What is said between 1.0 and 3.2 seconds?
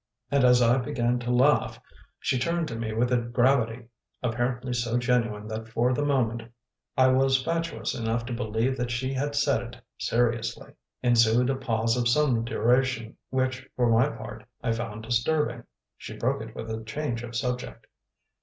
to laugh, she turned to me with a